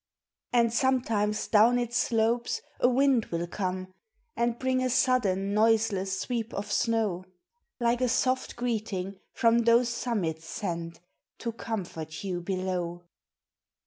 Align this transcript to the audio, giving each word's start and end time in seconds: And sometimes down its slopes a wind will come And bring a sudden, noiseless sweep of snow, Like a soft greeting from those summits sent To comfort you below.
And 0.51 0.73
sometimes 0.73 1.47
down 1.47 1.77
its 1.77 1.95
slopes 1.95 2.63
a 2.79 2.89
wind 2.89 3.25
will 3.25 3.45
come 3.45 3.93
And 4.35 4.57
bring 4.57 4.81
a 4.81 4.89
sudden, 4.89 5.53
noiseless 5.53 6.19
sweep 6.19 6.55
of 6.55 6.71
snow, 6.71 7.23
Like 7.79 8.01
a 8.01 8.09
soft 8.09 8.55
greeting 8.55 9.19
from 9.31 9.59
those 9.59 9.89
summits 9.89 10.45
sent 10.49 11.01
To 11.37 11.51
comfort 11.51 12.23
you 12.23 12.41
below. 12.41 13.03